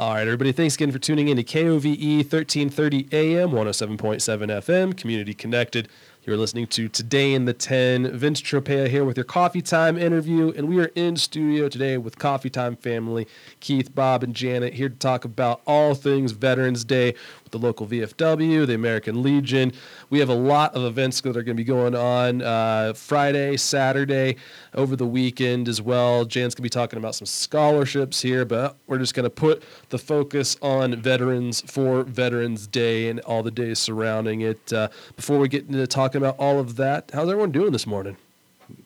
All 0.00 0.14
right, 0.14 0.22
everybody, 0.22 0.50
thanks 0.50 0.76
again 0.76 0.90
for 0.92 0.98
tuning 0.98 1.28
in 1.28 1.36
to 1.36 1.42
KOVE 1.42 1.84
1330 1.84 3.08
AM, 3.12 3.50
107.7 3.50 3.98
FM, 3.98 4.96
Community 4.96 5.34
Connected. 5.34 5.90
You're 6.26 6.36
listening 6.36 6.66
to 6.66 6.86
Today 6.86 7.32
in 7.32 7.46
the 7.46 7.54
10. 7.54 8.18
Vince 8.18 8.42
Tropea 8.42 8.88
here 8.88 9.06
with 9.06 9.16
your 9.16 9.24
Coffee 9.24 9.62
Time 9.62 9.96
interview, 9.96 10.52
and 10.54 10.68
we 10.68 10.78
are 10.78 10.90
in 10.94 11.16
studio 11.16 11.66
today 11.66 11.96
with 11.96 12.18
Coffee 12.18 12.50
Time 12.50 12.76
family, 12.76 13.26
Keith, 13.60 13.94
Bob, 13.94 14.22
and 14.22 14.34
Janet, 14.34 14.74
here 14.74 14.90
to 14.90 14.94
talk 14.94 15.24
about 15.24 15.62
all 15.66 15.94
things 15.94 16.32
Veterans 16.32 16.84
Day 16.84 17.14
with 17.42 17.52
the 17.52 17.58
local 17.58 17.86
VFW, 17.86 18.66
the 18.66 18.74
American 18.74 19.22
Legion. 19.22 19.72
We 20.10 20.18
have 20.18 20.28
a 20.28 20.34
lot 20.34 20.74
of 20.74 20.84
events 20.84 21.22
that 21.22 21.30
are 21.38 21.42
going 21.42 21.56
to 21.56 21.60
be 21.60 21.64
going 21.64 21.94
on 21.94 22.42
uh, 22.42 22.92
Friday, 22.92 23.56
Saturday, 23.56 24.36
over 24.74 24.96
the 24.96 25.06
weekend 25.06 25.68
as 25.68 25.80
well. 25.80 26.26
Jan's 26.26 26.54
going 26.54 26.62
to 26.62 26.62
be 26.62 26.68
talking 26.68 26.98
about 26.98 27.14
some 27.14 27.26
scholarships 27.26 28.20
here, 28.20 28.44
but 28.44 28.76
we're 28.86 28.98
just 28.98 29.14
going 29.14 29.24
to 29.24 29.30
put 29.30 29.62
the 29.88 29.98
focus 29.98 30.58
on 30.60 30.94
veterans 30.96 31.62
for 31.62 32.04
Veterans 32.04 32.66
Day 32.66 33.08
and 33.08 33.20
all 33.20 33.42
the 33.42 33.50
days 33.50 33.78
surrounding 33.78 34.42
it. 34.42 34.70
Uh, 34.70 34.88
before 35.16 35.38
we 35.38 35.48
get 35.48 35.66
into 35.66 35.86
talking 35.86 36.09
about 36.18 36.36
all 36.38 36.58
of 36.58 36.76
that, 36.76 37.10
how's 37.12 37.28
everyone 37.28 37.50
doing 37.52 37.72
this 37.72 37.86
morning? 37.86 38.16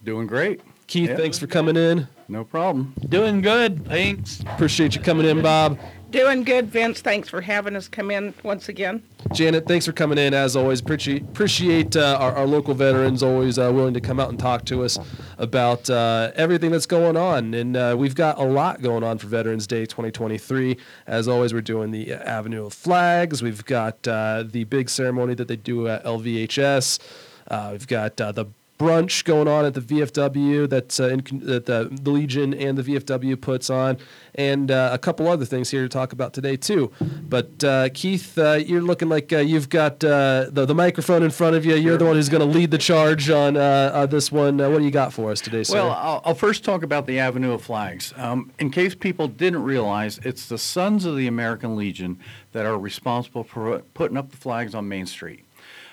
Doing 0.02 0.26
great. 0.26 0.60
Keith, 0.86 1.10
Yeah. 1.10 1.16
thanks 1.16 1.38
for 1.38 1.46
coming 1.46 1.76
in. 1.76 2.08
No 2.28 2.44
problem. 2.44 2.94
Doing 3.08 3.40
good, 3.40 3.86
thanks. 3.86 4.40
Appreciate 4.40 4.94
you 4.94 5.00
coming 5.02 5.26
in, 5.26 5.42
Bob. 5.42 5.78
Doing 6.14 6.44
good, 6.44 6.68
Vince. 6.70 7.00
Thanks 7.00 7.28
for 7.28 7.40
having 7.40 7.74
us 7.74 7.88
come 7.88 8.08
in 8.08 8.34
once 8.44 8.68
again. 8.68 9.02
Janet, 9.32 9.66
thanks 9.66 9.84
for 9.84 9.90
coming 9.90 10.16
in. 10.16 10.32
As 10.32 10.54
always, 10.54 10.78
appreciate 10.78 11.22
appreciate 11.22 11.96
uh, 11.96 12.16
our, 12.20 12.36
our 12.36 12.46
local 12.46 12.72
veterans 12.72 13.20
always 13.20 13.58
uh, 13.58 13.72
willing 13.74 13.94
to 13.94 14.00
come 14.00 14.20
out 14.20 14.28
and 14.28 14.38
talk 14.38 14.64
to 14.66 14.84
us 14.84 14.96
about 15.38 15.90
uh, 15.90 16.30
everything 16.36 16.70
that's 16.70 16.86
going 16.86 17.16
on. 17.16 17.52
And 17.52 17.76
uh, 17.76 17.96
we've 17.98 18.14
got 18.14 18.38
a 18.38 18.44
lot 18.44 18.80
going 18.80 19.02
on 19.02 19.18
for 19.18 19.26
Veterans 19.26 19.66
Day 19.66 19.86
2023. 19.86 20.76
As 21.08 21.26
always, 21.26 21.52
we're 21.52 21.62
doing 21.62 21.90
the 21.90 22.12
Avenue 22.12 22.66
of 22.66 22.74
Flags. 22.74 23.42
We've 23.42 23.64
got 23.64 24.06
uh, 24.06 24.44
the 24.46 24.62
big 24.64 24.90
ceremony 24.90 25.34
that 25.34 25.48
they 25.48 25.56
do 25.56 25.88
at 25.88 26.04
LVHS. 26.04 27.00
Uh, 27.48 27.70
we've 27.72 27.88
got 27.88 28.20
uh, 28.20 28.30
the 28.30 28.46
brunch 28.78 29.24
going 29.24 29.46
on 29.46 29.64
at 29.64 29.74
the 29.74 29.80
VFW 29.80 30.68
that's 30.68 30.98
uh, 30.98 31.08
in, 31.08 31.22
that 31.44 31.66
the, 31.66 31.88
the 31.90 32.10
Legion 32.10 32.52
and 32.54 32.76
the 32.76 32.82
VFW 32.82 33.40
puts 33.40 33.70
on, 33.70 33.98
and 34.34 34.70
uh, 34.70 34.90
a 34.92 34.98
couple 34.98 35.28
other 35.28 35.44
things 35.44 35.70
here 35.70 35.82
to 35.82 35.88
talk 35.88 36.12
about 36.12 36.34
today 36.34 36.56
too. 36.56 36.90
But 37.00 37.62
uh, 37.62 37.88
Keith, 37.94 38.36
uh, 38.36 38.54
you're 38.54 38.82
looking 38.82 39.08
like 39.08 39.32
uh, 39.32 39.38
you've 39.38 39.68
got 39.68 40.02
uh, 40.02 40.46
the 40.50 40.66
the 40.66 40.74
microphone 40.74 41.22
in 41.22 41.30
front 41.30 41.56
of 41.56 41.64
you. 41.64 41.74
You're 41.76 41.96
the 41.96 42.04
one 42.04 42.16
who's 42.16 42.28
going 42.28 42.40
to 42.40 42.58
lead 42.58 42.70
the 42.70 42.78
charge 42.78 43.30
on 43.30 43.56
uh, 43.56 43.60
uh, 43.60 44.06
this 44.06 44.32
one. 44.32 44.60
Uh, 44.60 44.68
what 44.70 44.78
do 44.78 44.84
you 44.84 44.90
got 44.90 45.12
for 45.12 45.30
us 45.30 45.40
today, 45.40 45.62
sir? 45.62 45.76
Well, 45.76 45.92
I'll, 45.92 46.22
I'll 46.24 46.34
first 46.34 46.64
talk 46.64 46.82
about 46.82 47.06
the 47.06 47.18
Avenue 47.18 47.52
of 47.52 47.62
Flags. 47.62 48.12
Um, 48.16 48.50
in 48.58 48.70
case 48.70 48.94
people 48.94 49.28
didn't 49.28 49.62
realize, 49.62 50.18
it's 50.24 50.48
the 50.48 50.58
Sons 50.58 51.04
of 51.04 51.16
the 51.16 51.26
American 51.26 51.76
Legion 51.76 52.18
that 52.52 52.66
are 52.66 52.78
responsible 52.78 53.44
for 53.44 53.80
putting 53.94 54.16
up 54.16 54.30
the 54.30 54.36
flags 54.36 54.74
on 54.74 54.88
Main 54.88 55.06
Street. 55.06 55.44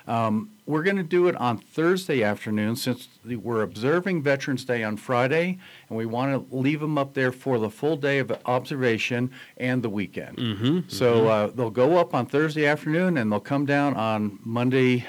Um, 0.07 0.51
we're 0.65 0.83
going 0.83 0.97
to 0.97 1.03
do 1.03 1.27
it 1.27 1.35
on 1.35 1.57
Thursday 1.57 2.23
afternoon 2.23 2.75
since 2.75 3.07
we're 3.25 3.61
observing 3.61 4.23
Veterans 4.23 4.65
Day 4.65 4.83
on 4.83 4.97
Friday, 4.97 5.59
and 5.89 5.97
we 5.97 6.05
want 6.05 6.49
to 6.49 6.55
leave 6.55 6.79
them 6.79 6.97
up 6.97 7.13
there 7.13 7.31
for 7.31 7.59
the 7.59 7.69
full 7.69 7.97
day 7.97 8.19
of 8.19 8.31
observation 8.45 9.31
and 9.57 9.83
the 9.83 9.89
weekend. 9.89 10.37
mm-hmm. 10.37 10.79
So 10.87 11.27
uh, 11.27 11.47
they'll 11.47 11.69
go 11.69 11.97
up 11.97 12.13
on 12.13 12.25
Thursday 12.25 12.65
afternoon 12.65 13.17
and 13.17 13.31
they'll 13.31 13.39
come 13.39 13.65
down 13.65 13.95
on 13.95 14.39
Monday 14.43 15.05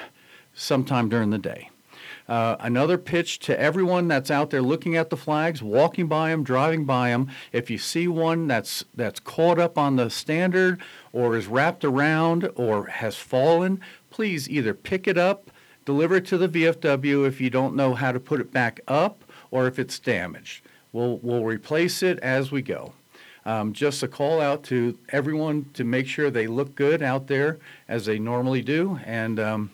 sometime 0.55 1.09
during 1.09 1.31
the 1.31 1.39
day. 1.39 1.71
Uh, 2.33 2.57
another 2.61 2.97
pitch 2.97 3.41
to 3.41 3.61
everyone 3.61 4.09
that's 4.09 4.31
out 4.31 4.49
there 4.49 4.63
looking 4.63 4.97
at 4.97 5.11
the 5.11 5.17
flags, 5.19 5.63
walking 5.63 6.07
by 6.07 6.31
them, 6.31 6.43
driving 6.43 6.87
by 6.87 7.11
them. 7.11 7.29
If 7.53 7.69
you 7.69 7.77
see 7.77 8.09
one 8.09 8.47
that's 8.47 8.87
that's 8.95 9.21
caught 9.21 9.59
up 9.59 9.77
on 9.77 9.97
the 9.97 10.09
standard 10.09 10.81
or 11.13 11.37
is 11.37 11.47
wrapped 11.47 11.85
around 11.85 12.49
or 12.57 12.87
has 12.87 13.17
fallen, 13.17 13.83
please 14.09 14.49
either 14.49 14.73
pick 14.73 15.07
it 15.07 15.19
up, 15.19 15.51
deliver 15.85 16.17
it 16.17 16.25
to 16.29 16.39
the 16.39 16.49
VFW 16.49 17.29
if 17.29 17.39
you 17.39 17.51
don't 17.51 17.77
know 17.77 17.93
how 17.93 18.13
to 18.13 18.19
put 18.19 18.41
it 18.41 18.51
back 18.51 18.81
up 18.89 19.25
or 19.51 19.67
if 19.67 19.79
it's 19.79 19.99
damaged. 19.99 20.65
We'll 20.91 21.19
we'll 21.19 21.45
replace 21.45 22.03
it 22.03 22.19
as 22.21 22.51
we 22.51 22.63
go. 22.63 22.95
Um, 23.45 23.75
just 23.75 24.03
a 24.03 24.09
call 24.09 24.41
out 24.41 24.63
to 24.65 24.99
everyone 25.11 25.67
to 25.75 25.85
make 25.85 26.07
sure 26.07 26.31
they 26.31 26.47
look 26.47 26.77
good 26.77 27.03
out 27.03 27.27
there 27.27 27.59
as 27.89 28.07
they 28.07 28.19
normally 28.19 28.63
do, 28.63 29.01
and 29.05 29.39
um, 29.39 29.71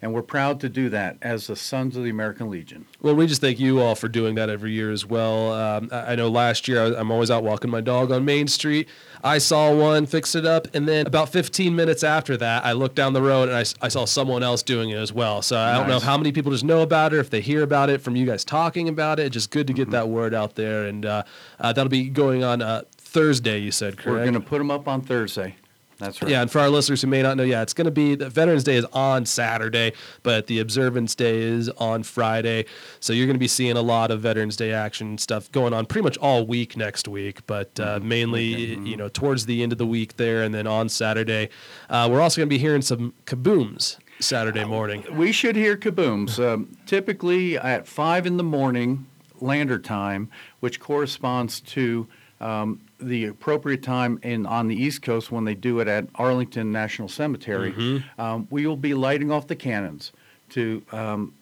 and 0.00 0.12
we're 0.14 0.22
proud 0.22 0.60
to 0.60 0.68
do 0.68 0.88
that 0.90 1.16
as 1.22 1.48
the 1.48 1.56
Sons 1.56 1.96
of 1.96 2.04
the 2.04 2.10
American 2.10 2.48
Legion. 2.50 2.86
Well, 3.02 3.14
we 3.16 3.26
just 3.26 3.40
thank 3.40 3.58
you 3.58 3.80
all 3.80 3.94
for 3.94 4.08
doing 4.08 4.34
that 4.36 4.48
every 4.48 4.72
year 4.72 4.90
as 4.92 5.04
well. 5.04 5.52
Um, 5.52 5.88
I 5.92 6.12
I 6.12 6.14
know 6.16 6.28
last 6.28 6.68
year 6.68 6.82
I- 6.82 6.98
I'm 7.00 7.10
always 7.10 7.30
out 7.30 7.42
walking 7.44 7.70
my 7.70 7.80
dog 7.80 8.12
on 8.12 8.24
Main 8.24 8.46
Street. 8.48 8.88
I 9.24 9.38
saw 9.38 9.74
one, 9.74 10.06
fixed 10.06 10.36
it 10.36 10.46
up, 10.46 10.68
and 10.74 10.86
then 10.86 11.06
about 11.06 11.28
15 11.30 11.74
minutes 11.74 12.04
after 12.04 12.36
that, 12.36 12.64
I 12.64 12.72
looked 12.72 12.94
down 12.94 13.12
the 13.12 13.22
road 13.22 13.48
and 13.48 13.74
I 13.82 13.88
saw 13.88 14.04
someone 14.04 14.42
else 14.44 14.62
doing 14.62 14.90
it 14.90 14.96
as 14.96 15.12
well. 15.12 15.42
So 15.42 15.58
I 15.58 15.76
don't 15.76 15.88
know 15.88 15.98
how 15.98 16.16
many 16.16 16.30
people 16.30 16.52
just 16.52 16.64
know 16.64 16.82
about 16.82 17.12
it, 17.12 17.18
if 17.18 17.28
they 17.30 17.40
hear 17.40 17.62
about 17.64 17.90
it 17.90 18.00
from 18.00 18.14
you 18.14 18.24
guys 18.26 18.44
talking 18.44 18.88
about 18.88 19.18
it. 19.18 19.30
Just 19.30 19.50
good 19.50 19.66
to 19.66 19.72
get 19.72 19.90
that 19.90 20.08
word 20.08 20.34
out 20.34 20.54
there, 20.54 20.86
and 20.86 21.04
uh, 21.04 21.24
uh, 21.58 21.72
that'll 21.72 21.88
be 21.90 22.08
going 22.08 22.44
on 22.44 22.62
uh, 22.62 22.82
Thursday. 22.96 23.58
You 23.58 23.72
said 23.72 23.96
correct? 23.98 24.06
We're 24.18 24.20
going 24.30 24.34
to 24.34 24.40
put 24.40 24.58
them 24.58 24.70
up 24.70 24.86
on 24.86 25.00
Thursday. 25.00 25.56
That's 25.98 26.22
right. 26.22 26.30
Yeah, 26.30 26.42
and 26.42 26.50
for 26.50 26.60
our 26.60 26.70
listeners 26.70 27.02
who 27.02 27.08
may 27.08 27.22
not 27.22 27.36
know, 27.36 27.42
yeah, 27.42 27.62
it's 27.62 27.74
going 27.74 27.86
to 27.86 27.90
be 27.90 28.14
the 28.14 28.30
Veterans 28.30 28.62
Day 28.62 28.76
is 28.76 28.84
on 28.92 29.26
Saturday, 29.26 29.92
but 30.22 30.46
the 30.46 30.60
Observance 30.60 31.14
Day 31.16 31.38
is 31.38 31.68
on 31.70 32.04
Friday. 32.04 32.66
So 33.00 33.12
you're 33.12 33.26
going 33.26 33.34
to 33.34 33.40
be 33.40 33.48
seeing 33.48 33.76
a 33.76 33.82
lot 33.82 34.12
of 34.12 34.20
Veterans 34.20 34.56
Day 34.56 34.72
action 34.72 35.18
stuff 35.18 35.50
going 35.50 35.74
on 35.74 35.86
pretty 35.86 36.04
much 36.04 36.16
all 36.18 36.46
week 36.46 36.76
next 36.76 37.08
week, 37.08 37.44
but 37.46 37.78
uh, 37.80 37.98
mainly 38.00 38.44
you 38.44 38.96
know 38.96 39.08
towards 39.08 39.46
the 39.46 39.62
end 39.62 39.72
of 39.72 39.78
the 39.78 39.86
week 39.86 40.16
there, 40.16 40.42
and 40.42 40.54
then 40.54 40.66
on 40.68 40.88
Saturday, 40.88 41.48
uh, 41.90 42.08
we're 42.10 42.20
also 42.20 42.40
going 42.40 42.48
to 42.48 42.54
be 42.54 42.58
hearing 42.58 42.82
some 42.82 43.12
kabooms 43.26 43.96
Saturday 44.20 44.64
morning. 44.64 45.04
We 45.10 45.32
should 45.32 45.56
hear 45.56 45.76
kabooms. 45.76 46.38
Um, 46.38 46.76
typically 46.86 47.58
at 47.58 47.88
five 47.88 48.24
in 48.24 48.36
the 48.36 48.44
morning, 48.44 49.06
lander 49.40 49.78
time, 49.78 50.30
which 50.60 50.78
corresponds 50.80 51.60
to 51.60 52.06
um, 52.40 52.80
the 53.00 53.26
appropriate 53.26 53.82
time 53.82 54.18
in 54.22 54.46
on 54.46 54.68
the 54.68 54.74
East 54.74 55.02
Coast 55.02 55.30
when 55.32 55.44
they 55.44 55.54
do 55.54 55.80
it 55.80 55.88
at 55.88 56.06
Arlington 56.14 56.70
National 56.72 57.08
Cemetery. 57.08 58.02
Um, 58.18 58.46
we 58.50 58.66
will 58.66 58.76
be 58.76 58.94
lighting 58.94 59.30
off 59.30 59.46
the 59.46 59.56
cannons 59.56 60.12
to 60.50 60.82
um, 60.92 61.34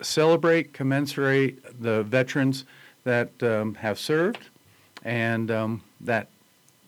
celebrate, 0.00 0.72
commensurate 0.72 1.82
the 1.82 2.02
veterans 2.04 2.64
that 3.04 3.30
um, 3.42 3.74
have 3.74 3.98
served, 3.98 4.48
and 5.04 5.50
um, 5.50 5.82
that 6.00 6.28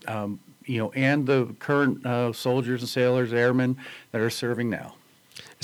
um, 0.06 0.38
you 0.66 0.78
know, 0.78 0.92
and 0.92 1.26
the 1.26 1.54
current 1.58 2.04
uh, 2.06 2.32
soldiers 2.32 2.80
and 2.82 2.88
sailors, 2.88 3.32
airmen 3.32 3.76
that 4.12 4.20
are 4.20 4.30
serving 4.30 4.70
now. 4.70 4.94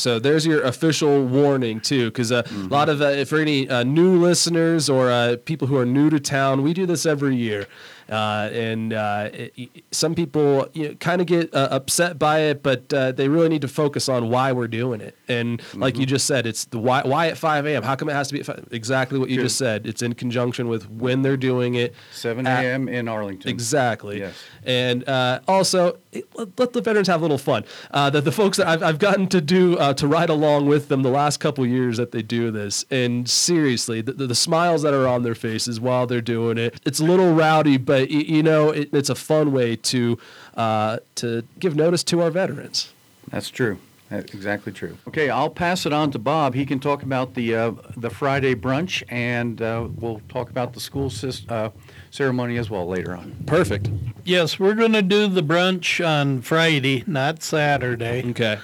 So 0.01 0.19
there's 0.19 0.47
your 0.47 0.63
official 0.63 1.25
warning 1.25 1.81
too, 1.81 2.07
because 2.11 2.33
uh, 2.33 2.43
a 2.53 2.73
lot 2.79 2.89
of 2.89 3.01
uh, 3.01 3.25
for 3.25 3.39
any 3.39 3.69
uh, 3.69 3.83
new 3.85 4.21
listeners 4.21 4.89
or 4.89 5.11
uh, 5.11 5.37
people 5.45 5.67
who 5.69 5.77
are 5.77 5.87
new 5.87 6.09
to 6.11 6.19
town, 6.19 6.63
we 6.63 6.73
do 6.75 6.87
this 6.87 7.05
every 7.07 7.37
year, 7.37 7.67
uh, 8.11 8.51
and 8.53 8.93
uh, 8.93 9.31
it, 9.33 9.85
some 9.91 10.15
people 10.15 10.69
you 10.73 10.89
know, 10.89 10.95
kind 10.97 11.21
of 11.21 11.27
get 11.27 11.55
uh, 11.55 11.69
upset 11.71 12.19
by 12.19 12.41
it, 12.41 12.63
but 12.63 12.93
uh, 12.93 13.13
they 13.13 13.29
really 13.29 13.49
need 13.49 13.63
to 13.63 13.69
focus 13.69 14.09
on 14.09 14.29
why 14.31 14.53
we're 14.53 14.69
doing 14.69 15.01
it. 15.01 15.17
And 15.29 15.63
like 15.75 15.97
you 15.97 16.07
just 16.07 16.27
said, 16.27 16.47
it's 16.47 16.65
the 16.67 16.79
why, 16.79 17.03
why 17.03 17.29
at 17.29 17.39
5 17.39 17.67
a.m. 17.67 17.83
How 17.83 17.95
come 17.95 18.09
it 18.09 18.15
has 18.15 18.29
to 18.29 18.35
be 18.35 18.41
at 18.41 18.47
5? 18.47 18.69
exactly 18.73 19.19
what 19.19 19.31
you 19.31 19.37
Good. 19.37 19.43
just 19.45 19.57
said? 19.59 19.87
It's 19.87 20.03
in 20.03 20.15
conjunction 20.15 20.69
with 20.69 20.89
when 20.91 21.23
they're 21.23 21.37
doing 21.37 21.75
it. 21.77 21.95
7 22.13 22.47
a.m. 22.47 22.89
in 22.89 23.09
Arlington. 23.09 23.49
Exactly. 23.51 24.19
Yes. 24.19 24.35
And 24.65 25.09
uh, 25.09 25.41
also, 25.47 25.99
it- 26.13 26.27
let, 26.35 26.59
let 26.59 26.73
the 26.73 26.81
veterans 26.81 27.09
have 27.09 27.21
a 27.21 27.25
little 27.25 27.39
fun. 27.39 27.65
Uh, 27.91 28.11
the, 28.11 28.21
the 28.21 28.33
folks 28.33 28.57
that 28.59 28.67
I've, 28.67 28.83
I've 28.83 28.99
gotten 28.99 29.27
to 29.29 29.41
do, 29.41 29.77
uh, 29.79 29.95
to 29.95 30.07
ride 30.07 30.31
along 30.31 30.67
with 30.67 30.89
them 30.89 31.03
the 31.03 31.11
last 31.11 31.39
couple 31.39 31.65
years 31.67 31.97
that 31.99 32.13
they 32.13 32.23
do 32.23 32.51
this, 32.51 32.85
and 32.91 33.29
seriously, 33.29 34.01
the, 34.01 34.13
the, 34.13 34.27
the 34.27 34.35
smiles 34.35 34.83
that 34.83 34.95
are 34.95 35.07
on 35.07 35.23
their 35.23 35.35
faces 35.35 35.81
while 35.81 36.07
they're 36.07 36.21
doing 36.21 36.59
it, 36.59 36.81
it's 36.85 37.01
a 37.01 37.05
little 37.05 37.33
rowdy, 37.35 37.77
but 37.77 38.00
y- 38.09 38.25
you 38.37 38.43
know, 38.43 38.71
it, 38.71 38.91
it's 38.93 39.11
a 39.11 39.15
fun 39.15 39.53
way 39.53 39.77
to, 39.77 40.19
uh, 40.57 40.99
to 41.17 41.43
give 41.59 41.77
notice 41.77 42.03
to 42.05 42.23
our 42.23 42.31
veterans. 42.31 42.93
That's 43.31 43.51
true. 43.51 43.79
That's 44.09 44.35
exactly 44.35 44.73
true. 44.73 44.99
Okay, 45.07 45.31
I'll 45.31 45.49
pass 45.51 45.87
it 45.87 45.93
on 45.93 46.11
to 46.11 46.19
Bob. 46.19 46.55
He 46.55 46.67
can 46.67 46.81
talk 46.81 47.05
about 47.05 47.35
the 47.35 47.55
uh, 47.55 47.73
the 47.97 48.11
Friday 48.11 48.57
brunch, 48.57 49.05
and 49.09 49.63
uh, 49.63 49.87
we'll 50.01 50.21
talk 50.29 50.51
about 50.51 50.73
the 50.73 50.81
school 50.81 51.11
sys- 51.11 51.49
uh, 51.49 51.71
ceremony 52.11 52.57
as 52.59 52.69
well 52.69 52.89
later 52.89 53.15
on. 53.17 53.37
Perfect. 53.47 53.89
Yes, 54.25 54.59
we're 54.59 54.75
going 54.75 54.95
to 54.95 55.03
do 55.03 55.29
the 55.29 55.43
brunch 55.45 56.05
on 56.05 56.43
Friday, 56.43 57.05
not 57.07 57.45
Saturday. 57.45 58.29
Okay. 58.31 58.59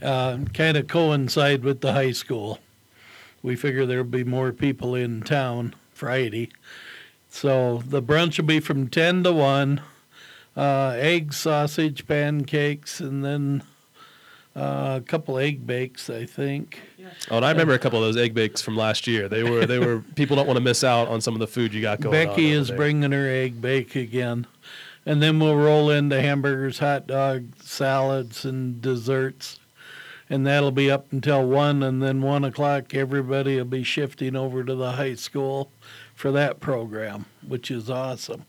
Uh, 0.00 0.38
kind 0.54 0.76
of 0.76 0.86
coincide 0.86 1.64
with 1.64 1.80
the 1.80 1.92
high 1.94 2.12
school. 2.12 2.60
We 3.42 3.56
figure 3.56 3.84
there'll 3.86 4.04
be 4.04 4.22
more 4.22 4.52
people 4.52 4.94
in 4.94 5.22
town 5.22 5.74
Friday. 5.92 6.50
So 7.32 7.82
the 7.86 8.02
brunch 8.02 8.36
will 8.36 8.44
be 8.44 8.60
from 8.60 8.88
10 8.88 9.24
to 9.24 9.32
1. 9.32 9.80
Uh, 10.54 10.94
egg, 10.98 11.32
sausage, 11.32 12.06
pancakes, 12.06 13.00
and 13.00 13.24
then 13.24 13.62
uh, 14.54 15.00
a 15.02 15.04
couple 15.04 15.38
egg 15.38 15.66
bakes, 15.66 16.10
I 16.10 16.26
think. 16.26 16.82
Oh, 17.30 17.38
and 17.38 17.44
I 17.44 17.50
remember 17.50 17.72
a 17.72 17.78
couple 17.78 17.98
of 17.98 18.04
those 18.04 18.22
egg 18.22 18.34
bakes 18.34 18.60
from 18.60 18.76
last 18.76 19.06
year. 19.06 19.30
They 19.30 19.42
were, 19.42 19.64
they 19.64 19.78
were, 19.78 20.00
people 20.14 20.36
don't 20.36 20.46
want 20.46 20.58
to 20.58 20.62
miss 20.62 20.84
out 20.84 21.08
on 21.08 21.22
some 21.22 21.32
of 21.32 21.40
the 21.40 21.46
food 21.46 21.72
you 21.72 21.80
got 21.80 22.00
going 22.02 22.14
on. 22.14 22.26
Becky 22.26 22.50
is 22.50 22.68
there. 22.68 22.76
bringing 22.76 23.12
her 23.12 23.26
egg 23.26 23.62
bake 23.62 23.96
again. 23.96 24.46
And 25.06 25.22
then 25.22 25.40
we'll 25.40 25.56
roll 25.56 25.88
into 25.90 26.20
hamburgers, 26.20 26.80
hot 26.80 27.06
dogs, 27.06 27.66
salads, 27.66 28.44
and 28.44 28.82
desserts. 28.82 29.58
And 30.28 30.46
that'll 30.46 30.70
be 30.70 30.90
up 30.90 31.10
until 31.12 31.46
one, 31.46 31.82
and 31.82 32.02
then 32.02 32.20
one 32.20 32.44
o'clock, 32.44 32.94
everybody 32.94 33.56
will 33.56 33.64
be 33.64 33.82
shifting 33.82 34.36
over 34.36 34.62
to 34.62 34.74
the 34.74 34.92
high 34.92 35.14
school 35.14 35.70
for 36.22 36.30
that 36.30 36.60
program, 36.60 37.26
which 37.48 37.68
is 37.68 37.90
awesome. 37.90 38.44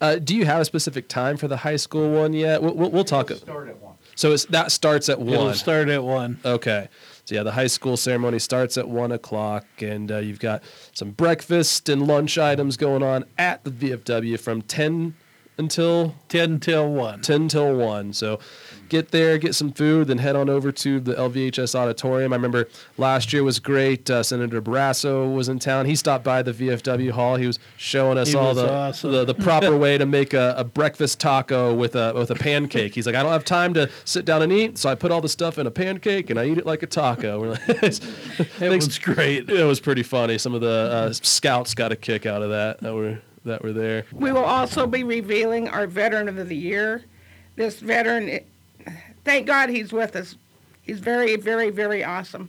Uh, 0.00 0.16
do 0.16 0.34
you 0.34 0.46
have 0.46 0.62
a 0.62 0.64
specific 0.64 1.06
time 1.06 1.36
for 1.36 1.48
the 1.48 1.58
high 1.58 1.76
school 1.76 2.10
one 2.10 2.32
yet? 2.32 2.62
We'll, 2.62 2.74
we'll, 2.74 2.90
we'll 2.90 3.04
talk. 3.04 3.30
Start 3.30 3.68
at 3.68 3.78
one. 3.78 3.94
So 4.14 4.32
it's, 4.32 4.46
that 4.46 4.72
starts 4.72 5.10
at 5.10 5.20
one. 5.20 5.34
It'll 5.34 5.44
one. 5.46 5.54
start 5.54 5.90
at 5.90 6.02
one. 6.02 6.40
Okay. 6.46 6.88
So 7.26 7.34
yeah, 7.34 7.42
the 7.42 7.52
high 7.52 7.66
school 7.66 7.98
ceremony 7.98 8.38
starts 8.38 8.78
at 8.78 8.88
one 8.88 9.12
o'clock, 9.12 9.66
and 9.80 10.10
uh, 10.10 10.16
you've 10.16 10.40
got 10.40 10.62
some 10.94 11.10
breakfast 11.10 11.90
and 11.90 12.06
lunch 12.06 12.38
items 12.38 12.78
going 12.78 13.02
on 13.02 13.26
at 13.36 13.64
the 13.64 13.70
VFW 13.70 14.40
from 14.40 14.62
ten 14.62 15.14
until 15.60 16.16
10 16.28 16.58
till 16.58 16.90
1. 16.90 17.20
10 17.20 17.48
till 17.48 17.76
1. 17.76 18.12
So 18.14 18.40
get 18.88 19.12
there, 19.12 19.38
get 19.38 19.54
some 19.54 19.70
food, 19.70 20.08
then 20.08 20.18
head 20.18 20.34
on 20.34 20.50
over 20.50 20.72
to 20.72 20.98
the 20.98 21.14
LVHS 21.14 21.76
auditorium. 21.76 22.32
I 22.32 22.36
remember 22.36 22.66
last 22.98 23.32
year 23.32 23.44
was 23.44 23.60
great. 23.60 24.10
Uh, 24.10 24.22
Senator 24.24 24.60
Barrasso 24.60 25.32
was 25.32 25.48
in 25.48 25.60
town. 25.60 25.86
He 25.86 25.94
stopped 25.94 26.24
by 26.24 26.42
the 26.42 26.52
VFW 26.52 27.12
hall. 27.12 27.36
He 27.36 27.46
was 27.46 27.60
showing 27.76 28.18
us 28.18 28.30
He 28.30 28.36
all 28.36 28.52
the, 28.52 28.68
awesome. 28.68 29.12
the 29.12 29.24
the 29.24 29.34
proper 29.48 29.76
way 29.76 29.96
to 29.96 30.06
make 30.06 30.34
a, 30.34 30.54
a 30.56 30.64
breakfast 30.64 31.20
taco 31.20 31.72
with 31.72 31.94
a 31.94 32.12
with 32.14 32.32
a 32.32 32.34
pancake. 32.34 32.94
He's 32.96 33.06
like, 33.06 33.14
I 33.14 33.22
don't 33.22 33.30
have 33.32 33.44
time 33.44 33.74
to 33.74 33.88
sit 34.04 34.24
down 34.24 34.42
and 34.42 34.52
eat, 34.52 34.76
so 34.78 34.88
I 34.88 34.96
put 34.96 35.12
all 35.12 35.20
the 35.20 35.28
stuff 35.28 35.58
in 35.58 35.66
a 35.68 35.70
pancake 35.70 36.28
and 36.30 36.40
I 36.40 36.46
eat 36.46 36.58
it 36.58 36.66
like 36.66 36.82
a 36.82 36.86
taco. 36.88 37.38
We're 37.40 37.50
like, 37.50 37.68
It 38.60 38.70
was 38.70 38.98
great. 38.98 39.48
it 39.48 39.64
was 39.64 39.78
pretty 39.78 40.02
funny. 40.02 40.36
Some 40.38 40.54
of 40.54 40.62
the 40.62 40.68
uh, 40.92 41.12
scouts 41.12 41.74
got 41.74 41.92
a 41.92 41.96
kick 41.96 42.26
out 42.26 42.42
of 42.42 42.50
that 42.50 42.80
that 42.80 42.92
were 42.94 43.20
that 43.44 43.62
were 43.62 43.72
there. 43.72 44.04
We 44.12 44.32
will 44.32 44.44
also 44.44 44.86
be 44.86 45.02
revealing 45.04 45.68
our 45.68 45.86
Veteran 45.86 46.28
of 46.28 46.48
the 46.48 46.56
Year. 46.56 47.04
This 47.56 47.80
veteran, 47.80 48.40
thank 49.24 49.46
God 49.46 49.68
he's 49.70 49.92
with 49.92 50.16
us. 50.16 50.36
He's 50.82 50.98
very, 50.98 51.36
very, 51.36 51.70
very 51.70 52.04
awesome. 52.04 52.48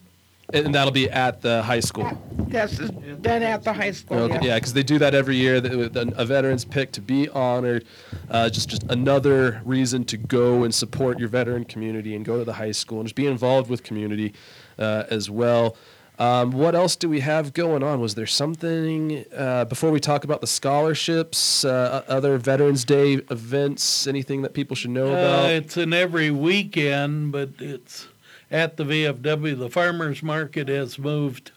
And 0.54 0.76
that'll 0.76 0.92
be 0.92 1.10
at 1.10 1.42
the 1.42 1.64
high 1.64 1.80
school. 1.80 2.10
This 2.38 2.78
is 2.80 2.90
done 3.22 3.42
at 3.42 3.64
the 3.64 3.72
high 3.72 3.92
school. 3.92 4.18
Okay, 4.24 4.40
yeah, 4.46 4.56
because 4.56 4.74
they 4.74 4.84
do 4.84 5.00
that 5.00 5.16
every 5.16 5.38
year. 5.38 5.62
the- 5.62 5.88
the- 5.88 6.14
A 6.18 6.26
veteran's 6.26 6.66
pick 6.66 6.92
to 6.94 7.02
be 7.02 7.30
honored. 7.30 7.86
Uh, 8.30 8.50
just 8.50 8.68
just 8.70 8.84
another 8.90 9.62
reason 9.64 10.04
to 10.06 10.18
go 10.18 10.64
and 10.66 10.76
support 10.76 11.20
your 11.20 11.30
veteran 11.30 11.64
community 11.64 12.16
and 12.16 12.26
go 12.26 12.38
to 12.38 12.44
the 12.44 12.54
high 12.54 12.74
school 12.74 13.00
and 13.00 13.08
just 13.08 13.16
be 13.16 13.28
involved 13.28 13.70
with 13.70 13.84
community 13.84 14.34
uh, 14.78 15.04
as 15.10 15.30
well. 15.30 15.78
Um, 16.22 16.52
what 16.52 16.76
else 16.76 16.96
do 16.96 17.10
we 17.10 17.22
have 17.22 17.52
going 17.52 17.82
on? 17.82 18.00
Was 18.00 18.14
there 18.14 18.28
something 18.28 19.26
uh, 19.36 19.66
before 19.66 19.90
we 19.90 20.00
talk 20.00 20.24
about 20.24 20.40
the 20.40 20.46
scholarships, 20.46 21.66
uh, 21.66 22.04
other 22.08 22.38
Veterans 22.38 22.86
Day 22.86 23.14
events, 23.32 24.06
anything 24.06 24.44
that 24.44 24.54
people 24.54 24.76
should 24.76 24.92
know 24.92 25.08
Uh, 25.08 25.14
about? 25.14 25.50
it's 25.50 25.78
in 25.78 25.94
every 25.94 26.30
weekend, 26.30 27.32
but 27.32 27.50
it's 27.58 28.08
at 28.52 28.78
the 28.78 28.84
VFW. 28.84 29.58
The 29.58 29.70
farmers 29.70 30.22
market 30.22 30.68
has 30.68 31.00
moved. 31.00 31.52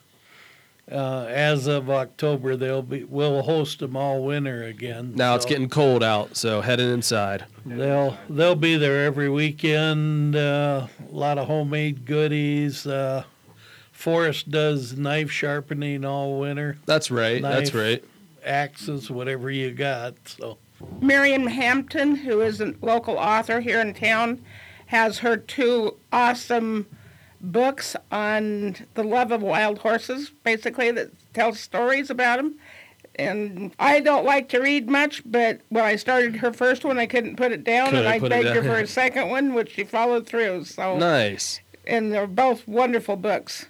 Uh, 0.91 1.25
as 1.29 1.67
of 1.67 1.89
October, 1.91 2.57
they'll 2.57 2.83
be 2.83 3.05
we'll 3.05 3.41
host 3.43 3.79
them 3.81 3.97
all 3.97 4.23
winter 4.25 4.65
again. 4.65 5.13
now 5.15 5.35
it's 5.35 5.47
getting 5.47 5.69
cold 5.69 6.03
out, 6.03 6.37
so 6.37 6.61
heading 6.61 6.91
inside. 6.91 7.45
they'll 7.65 8.17
they'll 8.29 8.55
be 8.55 8.77
there 8.77 9.05
every 9.07 9.31
weekend. 9.31 10.37
Uh, 10.37 10.87
a 11.11 11.15
lot 11.15 11.39
of 11.39 11.47
homemade 11.49 12.05
goodies. 12.05 12.87
Forrest 14.05 14.51
does 14.51 14.99
knife 14.99 15.31
sharpening 15.31 16.05
all 16.05 16.39
winter, 16.39 16.77
That's 16.85 17.11
right. 17.11 17.41
That's 17.41 17.73
right. 17.73 18.05
axes, 18.45 19.11
whatever 19.11 19.51
you 19.51 19.71
got. 19.71 20.13
So 20.29 20.59
Miriam 21.01 21.47
Hampton, 21.47 22.15
who 22.15 22.43
is 22.43 22.61
a 22.61 22.75
local 22.83 23.17
author 23.17 23.61
here 23.61 23.81
in 23.81 23.95
town, 23.95 24.45
has 24.89 25.17
her 25.21 25.39
two 25.39 25.97
awesome 26.13 26.87
books 27.41 27.97
on 28.13 28.77
the 28.93 29.03
love 29.03 29.33
of 29.33 29.41
wild 29.41 29.79
horses, 29.79 30.33
basically, 30.45 30.91
that 30.91 31.09
tells 31.33 31.59
stories 31.59 32.11
about 32.11 32.37
them. 32.37 32.57
And 33.15 33.73
I 33.79 34.01
don't 34.01 34.27
like 34.27 34.51
to 34.51 34.59
read 34.59 34.87
much, 34.87 35.23
but 35.25 35.63
when 35.71 35.83
I 35.85 35.97
started 35.97 36.37
her 36.37 36.53
first 36.53 36.85
one, 36.85 36.99
I 36.99 37.07
couldn't 37.07 37.37
put 37.37 37.53
it 37.53 37.65
down, 37.65 37.87
Couldn't 37.87 38.01
and 38.05 38.09
I 38.09 38.19
put 38.19 38.33
it 38.33 38.43
begged 38.43 38.55
her 38.57 38.63
for 38.63 38.79
a 38.79 38.87
second 38.87 39.31
one, 39.31 39.55
which 39.55 39.73
she 39.73 39.85
followed 39.85 40.27
through. 40.27 40.65
So, 40.65 40.99
Nice. 40.99 41.61
and 41.87 42.13
they're 42.13 42.27
both 42.27 42.69
wonderful 42.69 43.17
books. 43.17 43.65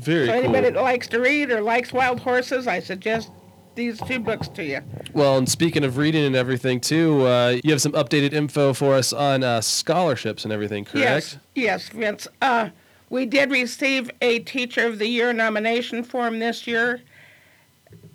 Very 0.00 0.26
so 0.26 0.32
cool. 0.32 0.42
anybody 0.44 0.70
that 0.70 0.82
likes 0.82 1.06
to 1.08 1.20
read 1.20 1.50
or 1.50 1.60
likes 1.60 1.92
wild 1.92 2.20
horses, 2.20 2.66
I 2.66 2.80
suggest 2.80 3.30
these 3.74 4.00
two 4.00 4.18
books 4.18 4.48
to 4.48 4.64
you. 4.64 4.80
Well, 5.12 5.38
and 5.38 5.48
speaking 5.48 5.84
of 5.84 5.96
reading 5.96 6.24
and 6.24 6.34
everything 6.34 6.80
too, 6.80 7.26
uh, 7.26 7.60
you 7.62 7.70
have 7.70 7.82
some 7.82 7.92
updated 7.92 8.32
info 8.32 8.72
for 8.72 8.94
us 8.94 9.12
on 9.12 9.44
uh, 9.44 9.60
scholarships 9.60 10.44
and 10.44 10.52
everything, 10.52 10.84
correct? 10.84 11.38
Yes, 11.54 11.84
yes, 11.84 11.88
Vince. 11.90 12.28
Uh, 12.42 12.70
we 13.10 13.26
did 13.26 13.50
receive 13.50 14.10
a 14.20 14.40
Teacher 14.40 14.86
of 14.86 14.98
the 14.98 15.06
Year 15.06 15.32
nomination 15.32 16.02
form 16.02 16.38
this 16.38 16.66
year. 16.66 17.00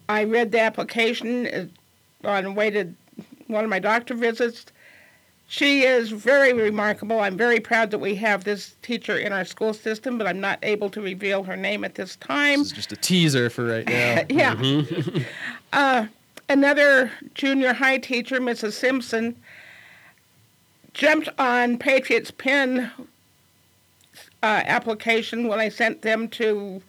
I 0.07 0.23
read 0.23 0.51
the 0.51 0.59
application 0.59 1.71
uh, 2.23 2.27
on 2.27 2.55
way 2.55 2.69
to 2.71 2.89
one 3.47 3.63
of 3.63 3.69
my 3.69 3.79
doctor 3.79 4.13
visits. 4.13 4.65
She 5.47 5.83
is 5.83 6.09
very 6.09 6.53
remarkable. 6.53 7.19
I'm 7.19 7.37
very 7.37 7.59
proud 7.59 7.91
that 7.91 7.99
we 7.99 8.15
have 8.15 8.43
this 8.43 8.75
teacher 8.81 9.17
in 9.17 9.31
our 9.31 9.45
school 9.45 9.73
system, 9.73 10.17
but 10.17 10.25
I'm 10.25 10.39
not 10.39 10.57
able 10.63 10.89
to 10.89 11.01
reveal 11.01 11.43
her 11.43 11.55
name 11.55 11.83
at 11.83 11.95
this 11.95 12.15
time. 12.15 12.59
This 12.59 12.67
is 12.67 12.73
just 12.73 12.91
a 12.91 12.95
teaser 12.95 13.49
for 13.49 13.65
right 13.65 13.87
now. 13.87 14.23
yeah. 14.29 14.81
uh, 15.73 16.07
another 16.49 17.11
junior 17.35 17.73
high 17.73 17.99
teacher, 17.99 18.39
Mrs. 18.39 18.73
Simpson, 18.73 19.35
jumped 20.93 21.29
on 21.37 21.77
Patriots 21.77 22.31
Pen 22.31 22.91
uh, 24.41 24.63
application 24.65 25.47
when 25.47 25.59
I 25.59 25.69
sent 25.69 26.01
them 26.01 26.27
to 26.29 26.81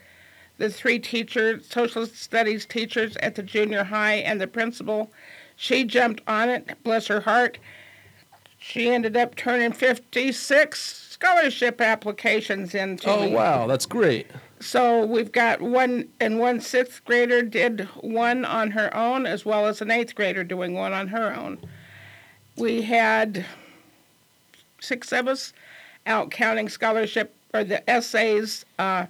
the 0.59 0.71
three 0.71 0.99
teachers, 0.99 1.67
social 1.69 2.07
studies 2.07 2.65
teachers 2.65 3.17
at 3.19 3.35
the 3.35 3.43
junior 3.43 3.85
high 3.85 4.15
and 4.15 4.41
the 4.41 4.47
principal. 4.47 5.11
She 5.57 5.85
jumped 5.85 6.23
on 6.27 6.49
it, 6.49 6.83
bless 6.83 7.07
her 7.09 7.21
heart. 7.21 7.59
She 8.69 8.91
ended 8.91 9.17
up 9.17 9.37
turning 9.37 9.71
56 9.71 11.09
scholarship 11.09 11.81
applications 11.81 12.75
in. 12.75 12.97
to 12.99 13.11
Oh 13.11 13.29
wow, 13.29 13.69
that's 13.69 13.87
great. 13.87 14.27
So 14.59 15.07
we've 15.07 15.31
got 15.31 15.63
one, 15.63 16.09
and 16.19 16.41
one 16.41 16.61
sixth 16.61 17.05
grader 17.05 17.43
did 17.43 17.83
one 18.01 18.45
on 18.45 18.73
her 18.73 18.95
own, 18.95 19.25
as 19.25 19.45
well 19.45 19.69
as 19.69 19.81
an 19.81 19.93
eighth 19.93 20.17
grader 20.17 20.43
doing 20.43 20.75
one 20.75 20.93
on 20.93 21.09
her 21.09 21.33
own. 21.33 21.59
We 22.57 22.83
had 22.83 23.47
six 24.81 25.13
of 25.13 25.29
us 25.29 25.53
out 26.05 26.33
counting 26.33 26.69
scholarship 26.69 27.37
or 27.55 27.63
the 27.63 27.89
essays 27.89 28.65
uh, 28.81 29.07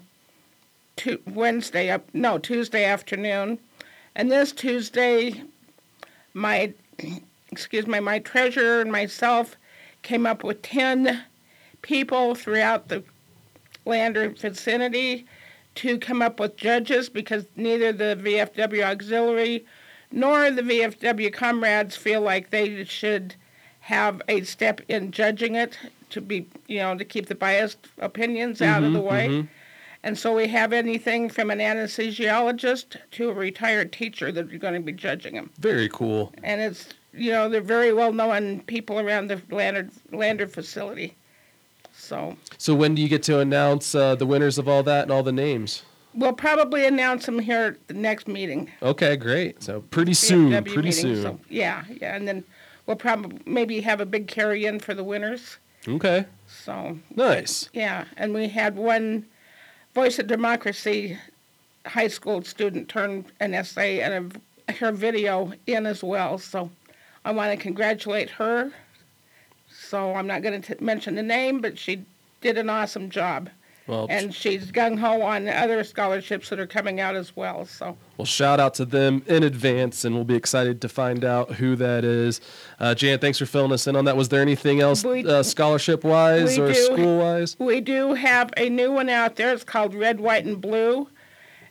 to 0.96 1.18
Wednesday 1.26 1.90
up 1.90 2.06
no 2.12 2.36
Tuesday 2.36 2.84
afternoon, 2.84 3.58
and 4.14 4.30
this 4.30 4.52
Tuesday, 4.52 5.42
my 6.34 6.74
excuse 7.56 7.86
me, 7.86 8.00
my 8.00 8.18
treasurer 8.18 8.82
and 8.82 8.92
myself 8.92 9.56
came 10.02 10.26
up 10.26 10.44
with 10.44 10.60
ten 10.60 11.24
people 11.80 12.34
throughout 12.34 12.88
the 12.88 13.02
Lander 13.86 14.28
vicinity 14.28 15.24
to 15.76 15.98
come 15.98 16.20
up 16.20 16.38
with 16.38 16.58
judges 16.58 17.08
because 17.08 17.46
neither 17.56 17.92
the 17.92 18.14
VFW 18.22 18.82
auxiliary 18.82 19.64
nor 20.12 20.50
the 20.50 20.60
VFW 20.60 21.32
comrades 21.32 21.96
feel 21.96 22.20
like 22.20 22.50
they 22.50 22.84
should 22.84 23.34
have 23.80 24.20
a 24.28 24.42
step 24.42 24.82
in 24.88 25.10
judging 25.10 25.54
it 25.54 25.78
to 26.10 26.20
be, 26.20 26.46
you 26.66 26.80
know, 26.80 26.94
to 26.98 27.06
keep 27.06 27.26
the 27.26 27.34
biased 27.34 27.78
opinions 27.98 28.60
out 28.60 28.82
of 28.82 28.90
mm-hmm, 28.90 28.94
the 28.96 29.00
way. 29.00 29.28
Mm-hmm. 29.28 29.46
And 30.06 30.16
so 30.16 30.32
we 30.32 30.46
have 30.46 30.72
anything 30.72 31.28
from 31.28 31.50
an 31.50 31.58
anesthesiologist 31.58 32.96
to 33.10 33.28
a 33.28 33.32
retired 33.34 33.92
teacher 33.92 34.30
that 34.30 34.54
are 34.54 34.58
going 34.58 34.74
to 34.74 34.80
be 34.80 34.92
judging 34.92 35.34
them. 35.34 35.50
Very 35.58 35.88
cool. 35.88 36.32
And 36.44 36.60
it's, 36.60 36.90
you 37.12 37.32
know, 37.32 37.48
they're 37.48 37.60
very 37.60 37.92
well 37.92 38.12
known 38.12 38.60
people 38.68 39.00
around 39.00 39.26
the 39.26 39.42
Lander, 39.50 39.88
Lander 40.12 40.46
facility. 40.46 41.16
So 41.92 42.36
So 42.56 42.72
when 42.72 42.94
do 42.94 43.02
you 43.02 43.08
get 43.08 43.24
to 43.24 43.40
announce 43.40 43.96
uh, 43.96 44.14
the 44.14 44.26
winners 44.26 44.58
of 44.58 44.68
all 44.68 44.84
that 44.84 45.02
and 45.02 45.10
all 45.10 45.24
the 45.24 45.32
names? 45.32 45.82
We'll 46.14 46.34
probably 46.34 46.86
announce 46.86 47.26
them 47.26 47.40
here 47.40 47.64
at 47.76 47.88
the 47.88 47.94
next 47.94 48.28
meeting. 48.28 48.70
Okay, 48.80 49.16
great. 49.16 49.60
So 49.60 49.80
pretty 49.90 50.14
soon, 50.14 50.52
pretty 50.62 50.76
meeting, 50.76 50.92
soon. 50.92 51.22
so- 51.22 51.40
yeah, 51.48 51.82
yeah, 52.00 52.14
and 52.14 52.28
then 52.28 52.44
we'll 52.86 52.94
probably 52.94 53.40
maybe 53.44 53.80
have 53.80 54.00
a 54.00 54.06
big 54.06 54.28
carry-in 54.28 54.78
for 54.78 54.94
the 54.94 55.02
winners. 55.02 55.58
Okay, 55.88 56.26
So 56.46 56.96
nice. 57.16 57.70
yeah, 57.72 58.04
and 58.16 58.32
we 58.32 58.46
had 58.46 58.76
one 58.76 59.26
Voice 59.96 60.18
of 60.18 60.26
Democracy 60.26 61.16
high 61.86 62.08
school 62.08 62.42
student 62.42 62.86
turned 62.86 63.24
an 63.40 63.54
essay 63.54 64.00
and 64.00 64.30
a, 64.68 64.72
her 64.74 64.92
video 64.92 65.54
in 65.66 65.86
as 65.86 66.04
well. 66.04 66.36
So 66.36 66.68
I 67.24 67.32
want 67.32 67.50
to 67.52 67.56
congratulate 67.56 68.28
her. 68.28 68.72
So 69.70 70.14
I'm 70.14 70.26
not 70.26 70.42
going 70.42 70.60
to 70.60 70.84
mention 70.84 71.14
the 71.14 71.22
name, 71.22 71.62
but 71.62 71.78
she 71.78 72.04
did 72.42 72.58
an 72.58 72.68
awesome 72.68 73.08
job. 73.08 73.48
Well, 73.86 74.06
And 74.10 74.34
she's 74.34 74.72
gung 74.72 74.98
ho 74.98 75.22
on 75.22 75.48
other 75.48 75.84
scholarships 75.84 76.48
that 76.48 76.58
are 76.58 76.66
coming 76.66 76.98
out 76.98 77.14
as 77.14 77.36
well. 77.36 77.66
So 77.66 77.96
Well, 78.16 78.26
shout 78.26 78.58
out 78.58 78.74
to 78.74 78.84
them 78.84 79.22
in 79.26 79.44
advance, 79.44 80.04
and 80.04 80.14
we'll 80.14 80.24
be 80.24 80.34
excited 80.34 80.80
to 80.80 80.88
find 80.88 81.24
out 81.24 81.52
who 81.52 81.76
that 81.76 82.04
is. 82.04 82.40
Uh, 82.80 82.94
Jan, 82.94 83.20
thanks 83.20 83.38
for 83.38 83.46
filling 83.46 83.72
us 83.72 83.86
in 83.86 83.94
on 83.94 84.04
that. 84.06 84.16
Was 84.16 84.28
there 84.28 84.42
anything 84.42 84.80
else 84.80 85.04
uh, 85.04 85.42
scholarship 85.42 86.02
wise 86.02 86.58
or 86.58 86.74
school 86.74 87.18
wise? 87.18 87.56
we 87.60 87.80
do 87.80 88.14
have 88.14 88.52
a 88.56 88.68
new 88.68 88.90
one 88.92 89.08
out 89.08 89.36
there. 89.36 89.52
It's 89.52 89.62
called 89.64 89.94
Red, 89.94 90.18
White, 90.18 90.44
and 90.44 90.60
Blue. 90.60 91.08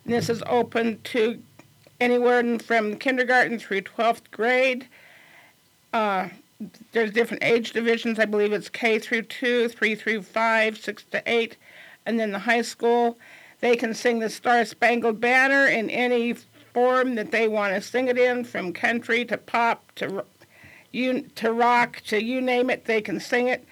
And 0.05 0.13
this 0.13 0.29
is 0.29 0.41
open 0.47 1.01
to 1.05 1.41
anywhere 1.99 2.59
from 2.59 2.95
kindergarten 2.97 3.59
through 3.59 3.81
12th 3.81 4.31
grade. 4.31 4.87
Uh, 5.91 6.29
there's 6.91 7.11
different 7.11 7.43
age 7.43 7.73
divisions. 7.73 8.19
I 8.19 8.25
believe 8.25 8.53
it's 8.53 8.69
K 8.69 8.99
through 8.99 9.23
2, 9.23 9.69
3 9.69 9.95
through 9.95 10.21
5, 10.21 10.77
6 10.77 11.03
to 11.11 11.23
8, 11.25 11.57
and 12.05 12.19
then 12.19 12.31
the 12.31 12.39
high 12.39 12.61
school. 12.61 13.17
They 13.61 13.75
can 13.75 13.93
sing 13.93 14.19
the 14.19 14.29
Star 14.29 14.63
Spangled 14.65 15.19
Banner 15.19 15.65
in 15.65 15.89
any 15.89 16.33
form 16.73 17.15
that 17.15 17.31
they 17.31 17.47
want 17.47 17.73
to 17.73 17.81
sing 17.81 18.07
it 18.07 18.17
in, 18.17 18.43
from 18.43 18.73
country 18.73 19.25
to 19.25 19.37
pop 19.37 19.93
to 19.95 20.25
you 20.91 21.21
to 21.35 21.51
rock 21.51 22.01
to 22.07 22.23
you 22.23 22.41
name 22.41 22.69
it. 22.69 22.85
They 22.85 23.01
can 23.01 23.19
sing 23.19 23.47
it, 23.47 23.65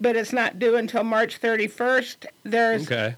but 0.00 0.16
it's 0.16 0.32
not 0.32 0.58
due 0.58 0.76
until 0.76 1.04
March 1.04 1.40
31st. 1.40 2.26
There's 2.44 2.90
Okay. 2.90 3.14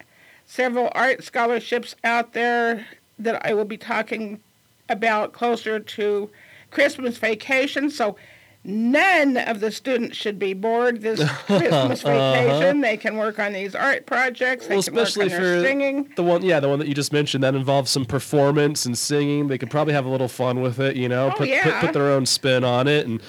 several 0.47 0.91
art 0.93 1.23
scholarships 1.25 1.95
out 2.05 2.33
there 2.33 2.87
that 3.19 3.45
I 3.47 3.55
will 3.55 3.65
be 3.65 3.77
talking 3.77 4.41
about 4.89 5.33
closer 5.33 5.79
to 5.79 6.31
Christmas 6.71 7.17
vacation. 7.19 7.91
So 7.91 8.17
none 8.65 9.37
of 9.37 9.61
the 9.61 9.71
students 9.71 10.17
should 10.17 10.39
be 10.39 10.53
bored 10.55 11.01
this 11.03 11.21
Christmas 11.47 12.03
vacation. 12.03 12.81
They 12.81 12.97
can 12.97 13.17
work 13.17 13.39
on 13.39 13.53
these 13.53 13.75
art 13.75 14.07
projects. 14.07 14.67
They 14.67 14.75
Well, 14.77 14.83
can 14.83 14.95
work 14.95 15.09
especially 15.09 15.31
for 15.31 15.61
singing. 15.63 16.11
the 16.17 16.23
one, 16.23 16.43
yeah, 16.43 16.61
the 16.61 16.69
one 16.69 16.79
that 16.79 16.89
you 16.89 16.95
just 16.95 17.13
mentioned 17.13 17.43
that 17.45 17.55
involves 17.55 17.91
some 17.91 18.05
performance 18.05 18.87
and 18.87 18.97
singing. 18.97 19.49
They 19.49 19.59
could 19.59 19.71
probably 19.71 19.95
have 19.95 20.07
a 20.07 20.09
little 20.09 20.29
fun 20.29 20.61
with 20.61 20.79
it, 20.79 20.97
you 20.97 21.09
know, 21.09 21.27
Oh, 21.27 21.31
put, 21.31 21.39
put 21.39 21.49
yeah. 21.49 21.81
put 21.81 21.93
their 21.93 22.11
own 22.11 22.25
spin 22.27 22.63
on 22.65 22.87
it, 22.89 23.07
and 23.07 23.21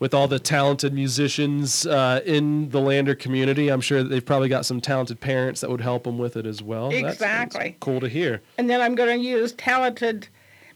with 0.00 0.12
all 0.12 0.26
the 0.28 0.40
talented 0.40 0.92
musicians 0.92 1.86
uh, 1.86 2.20
in 2.26 2.68
the 2.70 2.80
Lander 2.80 3.14
community, 3.14 3.68
I'm 3.68 3.80
sure 3.80 4.02
that 4.02 4.08
they've 4.08 4.24
probably 4.24 4.48
got 4.48 4.66
some 4.66 4.80
talented 4.80 5.20
parents 5.20 5.60
that 5.60 5.70
would 5.70 5.80
help 5.80 6.04
them 6.04 6.18
with 6.18 6.36
it 6.36 6.44
as 6.46 6.62
well. 6.62 6.90
That's- 6.90 7.16
that's 7.18 7.22
Exactly. 7.54 7.76
cool 7.80 8.00
to 8.00 8.08
hear. 8.08 8.42
And 8.58 8.68
then 8.68 8.80
I'm 8.80 8.96
going 8.96 9.18
to 9.18 9.24
use 9.24 9.52
talented 9.52 10.28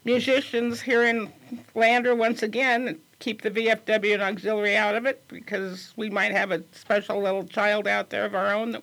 musicians 0.05 0.81
here 0.81 1.03
in 1.05 1.31
Lander 1.75 2.15
once 2.15 2.43
again. 2.43 2.99
Keep 3.21 3.43
the 3.43 3.51
VFW 3.51 4.15
and 4.15 4.23
auxiliary 4.23 4.77
out 4.77 4.95
of 4.95 5.05
it 5.07 5.23
because 5.29 5.93
we 5.97 6.09
might 6.09 6.31
have 6.33 6.53
a 6.53 6.63
special 6.73 7.21
little 7.21 7.45
child 7.45 7.89
out 7.89 8.11
there 8.11 8.25
of 8.25 8.35
our 8.35 8.55
own 8.55 8.71
that 8.73 8.83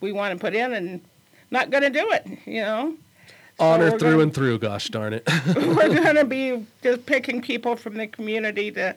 we 0.00 0.10
want 0.12 0.32
to 0.32 0.40
put 0.40 0.54
in 0.54 0.72
and 0.72 1.00
not 1.50 1.70
going 1.70 1.84
to 1.84 1.90
do 1.90 2.10
it, 2.10 2.26
you 2.46 2.62
know. 2.62 2.94
So 3.58 3.64
Honor 3.64 3.92
we're 3.92 3.98
through 3.98 4.10
gonna- 4.10 4.22
and 4.24 4.34
through. 4.34 4.58
Gosh 4.58 4.88
darn 4.88 5.12
it. 5.14 5.26
We're 5.56 5.94
going 6.02 6.16
to 6.16 6.24
be 6.26 6.66
just 6.82 7.06
picking 7.06 7.40
people 7.40 7.74
from 7.76 7.94
the 7.94 8.06
community 8.06 8.70
to 8.72 8.94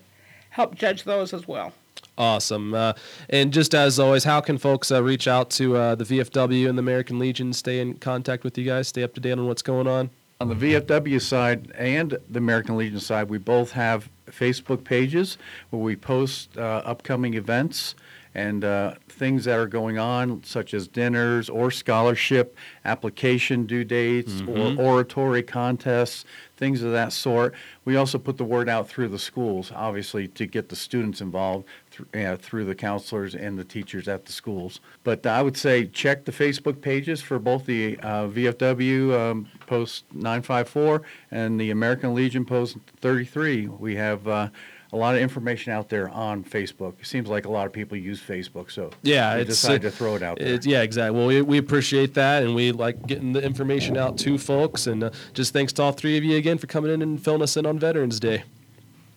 help 0.49 0.75
judge 0.75 1.03
those 1.03 1.33
as 1.33 1.47
well. 1.47 1.71
Awesome. 2.17 2.73
Uh, 2.73 2.91
and 3.29 3.53
just 3.53 3.73
as 3.73 3.97
always, 3.99 4.25
how 4.25 4.41
can 4.41 4.57
folks 4.57 4.91
uh, 4.91 5.01
reach 5.01 5.27
out 5.29 5.49
to 5.51 5.77
uh, 5.77 5.95
the 5.95 6.03
VFW 6.03 6.67
and 6.67 6.77
the 6.77 6.81
American 6.81 7.17
Legion, 7.19 7.53
stay 7.53 7.79
in 7.79 7.93
contact 7.93 8.43
with 8.43 8.57
you 8.57 8.65
guys, 8.65 8.89
stay 8.89 9.03
up 9.03 9.13
to 9.13 9.21
date 9.21 9.31
on 9.33 9.47
what's 9.47 9.61
going 9.61 9.87
on? 9.87 10.09
On 10.41 10.49
the 10.49 10.55
VFW 10.55 11.21
side 11.21 11.71
and 11.77 12.17
the 12.29 12.39
American 12.39 12.75
Legion 12.75 12.99
side, 12.99 13.29
we 13.29 13.37
both 13.37 13.71
have 13.71 14.09
Facebook 14.31 14.83
pages 14.83 15.37
where 15.69 15.81
we 15.81 15.95
post 15.95 16.57
uh, 16.57 16.81
upcoming 16.85 17.33
events 17.33 17.95
and 18.35 18.63
uh, 18.63 18.93
things 19.07 19.45
that 19.45 19.57
are 19.57 19.67
going 19.67 19.97
on, 19.97 20.43
such 20.43 20.73
as 20.73 20.87
dinners 20.87 21.49
or 21.49 21.71
scholarship 21.71 22.55
application 22.85 23.65
due 23.65 23.83
dates 23.83 24.41
or 24.47 24.75
oratory 24.79 25.41
contests, 25.43 26.25
things 26.57 26.83
of 26.83 26.91
that 26.91 27.11
sort. 27.11 27.55
We 27.85 27.95
also 27.95 28.17
put 28.17 28.37
the 28.37 28.43
word 28.43 28.69
out 28.69 28.87
through 28.87 29.07
the 29.07 29.19
schools, 29.19 29.71
obviously, 29.73 30.27
to 30.27 30.45
get 30.45 30.69
the 30.69 30.75
students 30.75 31.21
involved 31.21 31.65
thr- 31.89 32.03
uh, 32.13 32.35
through 32.35 32.65
the 32.65 32.75
counselors 32.75 33.33
and 33.33 33.57
the 33.57 33.63
teachers 33.63 34.07
at 34.07 34.25
the 34.25 34.31
schools. 34.31 34.79
But 35.03 35.25
I 35.25 35.41
would 35.41 35.57
say 35.57 35.85
check 35.85 36.25
the 36.25 36.31
Facebook 36.31 36.81
pages 36.81 37.21
for 37.21 37.39
both 37.39 37.65
the 37.65 37.97
uh, 37.99 38.27
VFW 38.27 39.31
um, 39.31 39.47
Post 39.65 40.05
954 40.13 41.01
and 41.31 41.59
the 41.59 41.71
American 41.71 42.13
Legion 42.13 42.45
Post 42.45 42.77
33. 43.01 43.67
We 43.67 43.95
have 43.95 44.27
uh, 44.27 44.49
a 44.91 44.97
lot 44.97 45.15
of 45.15 45.21
information 45.21 45.71
out 45.71 45.89
there 45.89 46.09
on 46.09 46.43
Facebook. 46.43 46.99
It 46.99 47.05
seems 47.05 47.29
like 47.29 47.45
a 47.45 47.49
lot 47.49 47.67
of 47.67 47.73
people 47.73 47.97
use 47.97 48.19
Facebook, 48.19 48.71
so 48.71 48.89
Yeah, 49.03 49.35
we 49.35 49.41
it's, 49.41 49.49
decided 49.49 49.85
uh, 49.85 49.89
to 49.89 49.95
throw 49.95 50.15
it 50.15 50.23
out 50.23 50.39
there. 50.39 50.47
It, 50.47 50.65
yeah, 50.65 50.81
exactly. 50.81 51.17
Well, 51.17 51.27
we, 51.27 51.41
we 51.41 51.57
appreciate 51.59 52.15
that, 52.15 52.43
and 52.43 52.55
we 52.55 52.71
like 52.71 53.05
getting 53.05 53.33
the 53.33 53.41
information 53.41 53.97
out 53.97 54.17
to 54.19 54.37
folks. 54.37 54.87
And 54.87 55.03
uh, 55.03 55.11
just 55.33 55.53
thanks 55.53 55.73
to 55.73 55.83
all 55.83 55.91
three 55.91 56.17
of 56.17 56.23
you 56.23 56.37
again 56.37 56.57
for 56.57 56.67
coming 56.67 56.91
in 56.91 57.01
and 57.01 57.23
filling 57.23 57.43
us 57.43 57.55
in 57.55 57.65
on 57.65 57.77
Veterans 57.77 58.19
Day. 58.19 58.43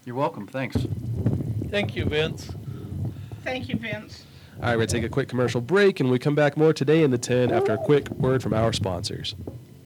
You're 0.04 0.16
welcome. 0.16 0.46
Thanks. 0.46 0.76
Thank 1.70 1.96
you, 1.96 2.04
Vince. 2.04 2.50
Thank 3.42 3.68
you, 3.68 3.76
Vince. 3.76 4.24
All 4.56 4.68
right, 4.68 4.70
we're 4.72 4.76
going 4.78 4.88
to 4.88 4.94
take 4.94 5.04
a 5.04 5.08
quick 5.08 5.28
commercial 5.28 5.60
break, 5.60 6.00
and 6.00 6.10
we 6.10 6.18
come 6.18 6.34
back 6.34 6.56
more 6.56 6.72
today 6.72 7.02
in 7.02 7.10
the 7.10 7.18
10 7.18 7.50
after 7.50 7.72
a 7.72 7.78
quick 7.78 8.10
word 8.10 8.42
from 8.42 8.52
our 8.52 8.72
sponsors. 8.72 9.34